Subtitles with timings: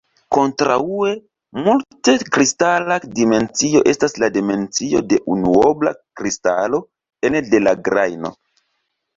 [0.35, 1.09] Kontraŭe,
[1.65, 6.83] "mult-kristala dimensio" estas la dimensio de unuobla kristalo
[7.31, 8.35] ene de la grajno.